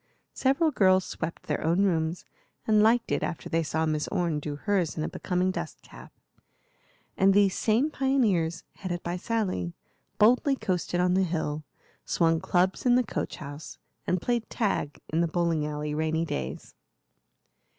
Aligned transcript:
Several 0.33 0.71
girls 0.71 1.05
swept 1.05 1.43
their 1.43 1.63
own 1.63 1.83
rooms, 1.83 2.25
and 2.65 2.81
liked 2.81 3.11
it 3.11 3.21
after 3.21 3.49
they 3.49 3.61
saw 3.61 3.85
Miss 3.85 4.07
Orne 4.07 4.39
do 4.39 4.55
hers 4.55 4.97
in 4.97 5.03
a 5.03 5.07
becoming 5.07 5.51
dust 5.51 5.83
cap; 5.83 6.11
and 7.15 7.35
these 7.35 7.55
same 7.55 7.91
pioneers, 7.91 8.63
headed 8.77 9.03
by 9.03 9.15
Sally, 9.15 9.73
boldly 10.17 10.55
coasted 10.55 10.99
on 10.99 11.13
the 11.13 11.21
hill, 11.21 11.63
swung 12.03 12.39
clubs 12.39 12.83
in 12.83 12.95
the 12.95 13.03
coach 13.03 13.35
house, 13.35 13.77
and 14.07 14.19
played 14.23 14.49
tag 14.49 14.99
in 15.09 15.21
the 15.21 15.27
bowling 15.27 15.67
alley 15.67 15.93
rainy 15.93 16.25
days. 16.25 16.73